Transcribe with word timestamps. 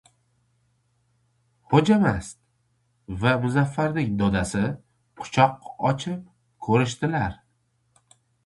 Xo‘jamast 1.73 2.39
va 3.25 3.35
Muzaffarning 3.43 4.17
dadasi 4.23 4.65
quchoq 5.21 5.71
ochib 5.91 6.25
ko‘rishdilar. 6.69 7.41